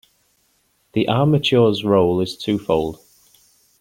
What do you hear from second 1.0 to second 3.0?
armature's role is twofold.